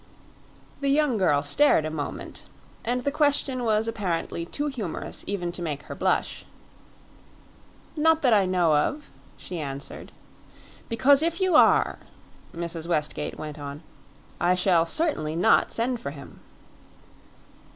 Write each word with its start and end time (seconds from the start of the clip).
The 0.79 0.89
young 0.89 1.17
girl 1.19 1.43
stared 1.43 1.85
a 1.85 1.91
moment, 1.91 2.47
and 2.83 3.03
the 3.03 3.11
question 3.11 3.63
was 3.63 3.87
apparently 3.87 4.47
too 4.47 4.65
humorous 4.65 5.23
even 5.27 5.51
to 5.51 5.61
make 5.61 5.83
her 5.83 5.93
blush. 5.93 6.43
"Not 7.95 8.23
that 8.23 8.33
I 8.33 8.47
know 8.47 8.75
of," 8.75 9.11
she 9.37 9.59
answered. 9.59 10.11
"Because 10.89 11.21
if 11.21 11.39
you 11.39 11.53
are," 11.55 11.99
Mrs. 12.51 12.87
Westgate 12.87 13.37
went 13.37 13.59
on, 13.59 13.83
"I 14.39 14.55
shall 14.55 14.87
certainly 14.87 15.35
not 15.35 15.71
send 15.71 15.99
for 15.99 16.09
him." 16.09 16.39